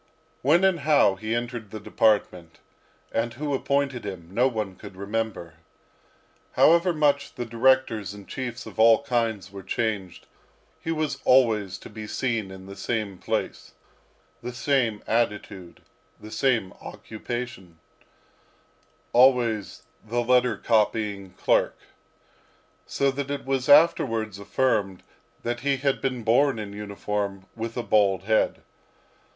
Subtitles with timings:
[0.41, 2.57] When and how he entered the department,
[3.11, 5.57] and who appointed him, no one could remember.
[6.53, 10.25] However much the directors and chiefs of all kinds were changed,
[10.79, 13.75] he was always to be seen in the same place,
[14.41, 15.83] the same attitude,
[16.19, 17.77] the same occupation
[19.13, 21.77] always the letter copying clerk
[22.87, 25.03] so that it was afterwards affirmed
[25.43, 28.63] that he had been born in uniform with a bald head.